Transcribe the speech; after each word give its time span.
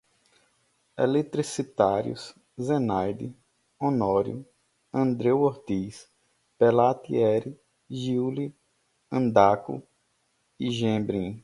Eletricitários, 0.97 2.33
Zenaide 2.59 3.37
Honório, 3.79 4.43
Andreu 4.91 5.41
Ortiz, 5.41 6.09
Pelatieri, 6.57 7.55
Giuli, 7.87 8.51
Andaku, 9.11 9.79
Gebrim 10.59 11.39